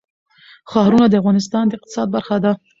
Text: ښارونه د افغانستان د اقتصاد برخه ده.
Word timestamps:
ښارونه 0.71 1.05
د 1.09 1.13
افغانستان 1.21 1.63
د 1.67 1.71
اقتصاد 1.77 2.07
برخه 2.15 2.37
ده. 2.43 2.51